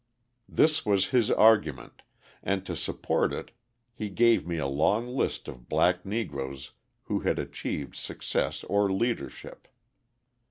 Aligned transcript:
This 0.49 0.83
was 0.83 1.09
his 1.13 1.29
argument, 1.29 2.01
and 2.41 2.65
to 2.65 2.75
support 2.75 3.35
it 3.35 3.51
he 3.93 4.09
gave 4.09 4.47
me 4.47 4.57
a 4.57 4.65
long 4.65 5.05
list 5.07 5.47
of 5.47 5.69
black 5.69 6.07
Negroes 6.07 6.71
who 7.03 7.19
had 7.19 7.37
achieved 7.37 7.93
success 7.93 8.63
or 8.63 8.91
leadership. 8.91 9.67